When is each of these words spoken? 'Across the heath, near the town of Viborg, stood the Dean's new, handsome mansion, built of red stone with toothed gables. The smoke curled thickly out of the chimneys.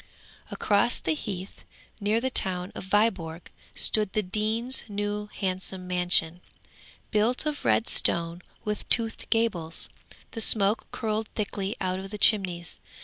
'Across 0.49 1.01
the 1.01 1.13
heath, 1.13 1.63
near 1.99 2.19
the 2.19 2.31
town 2.31 2.71
of 2.73 2.85
Viborg, 2.85 3.51
stood 3.75 4.13
the 4.13 4.23
Dean's 4.23 4.83
new, 4.89 5.27
handsome 5.27 5.85
mansion, 5.85 6.41
built 7.11 7.45
of 7.45 7.63
red 7.63 7.87
stone 7.87 8.41
with 8.65 8.89
toothed 8.89 9.29
gables. 9.29 9.89
The 10.31 10.41
smoke 10.41 10.87
curled 10.89 11.27
thickly 11.35 11.75
out 11.79 11.99
of 11.99 12.09
the 12.09 12.17
chimneys. 12.17 12.79